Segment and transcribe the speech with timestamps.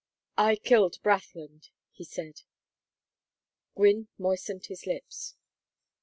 [0.39, 2.41] "I killed Brathland," he said.
[3.75, 5.35] Gwynne moistened his lips.